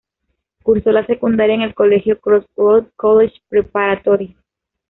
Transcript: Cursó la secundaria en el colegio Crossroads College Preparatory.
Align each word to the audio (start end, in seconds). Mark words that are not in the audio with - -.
Cursó 0.63 0.91
la 0.91 1.05
secundaria 1.05 1.53
en 1.53 1.61
el 1.61 1.75
colegio 1.75 2.19
Crossroads 2.19 2.89
College 2.95 3.35
Preparatory. 3.49 4.35